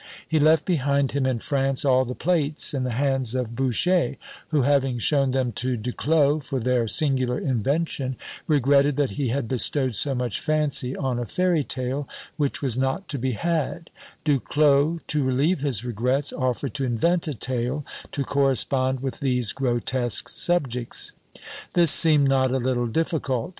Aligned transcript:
He 0.27 0.39
left 0.39 0.65
behind 0.65 1.11
him 1.11 1.27
in 1.27 1.37
France 1.37 1.85
all 1.85 2.05
the 2.05 2.15
plates 2.15 2.73
in 2.73 2.83
the 2.85 2.93
hands 2.93 3.35
of 3.35 3.55
Boucher, 3.55 4.15
who, 4.47 4.63
having 4.63 4.97
shown 4.97 5.29
them 5.29 5.51
to 5.51 5.77
Du 5.77 5.93
Clos 5.93 6.43
for 6.47 6.59
their 6.59 6.87
singular 6.87 7.37
invention, 7.37 8.15
regretted 8.47 8.97
that 8.97 9.11
he 9.11 9.27
had 9.27 9.47
bestowed 9.47 9.95
so 9.95 10.15
much 10.15 10.39
fancy 10.39 10.95
on 10.95 11.19
a 11.19 11.27
fairy 11.27 11.63
tale, 11.63 12.09
which 12.35 12.63
was 12.63 12.75
not 12.75 13.07
to 13.09 13.19
be 13.19 13.33
had; 13.33 13.91
Du 14.23 14.39
Clos, 14.39 15.01
to 15.05 15.23
relieve 15.23 15.59
his 15.59 15.85
regrets, 15.85 16.33
offered 16.33 16.73
to 16.73 16.83
invent 16.83 17.27
a 17.27 17.35
tale 17.35 17.85
to 18.11 18.23
correspond 18.23 19.01
with 19.01 19.19
these 19.19 19.53
grotesque 19.53 20.27
subjects. 20.29 21.11
This 21.73 21.91
seemed 21.91 22.27
not 22.27 22.49
a 22.51 22.57
little 22.57 22.87
difficult. 22.87 23.49